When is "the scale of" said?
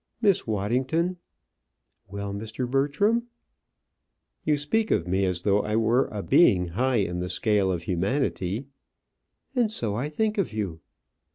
7.19-7.83